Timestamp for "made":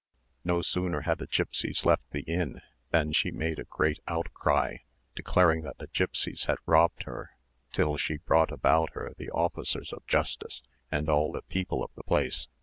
3.29-3.59